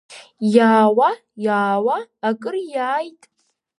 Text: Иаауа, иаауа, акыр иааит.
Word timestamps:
Иаауа, 0.55 1.09
иаауа, 1.45 1.97
акыр 2.27 2.55
иааит. 2.73 3.21